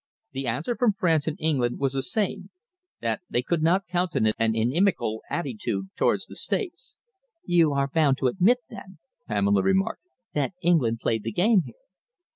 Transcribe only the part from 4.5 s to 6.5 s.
inimical attitude towards the